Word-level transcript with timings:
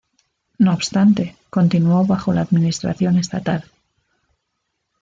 No 0.57 0.73
obstante, 0.73 1.37
continuó 1.51 2.03
bajo 2.07 2.33
la 2.33 2.41
administración 2.41 3.19
estatal. 3.19 3.65